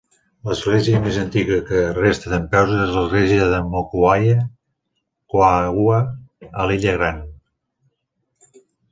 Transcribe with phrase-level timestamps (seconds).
[0.49, 5.99] L'església més antiga que resta dempeus és l'església de Mokuaikaua
[6.63, 7.21] a l'illa gran.